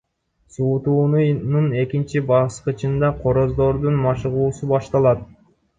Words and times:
Суутуунун 0.53 1.67
экинчи 1.83 2.23
баскычында 2.33 3.13
короздордун 3.21 4.05
машыгуусу 4.09 4.73
башталат. 4.77 5.27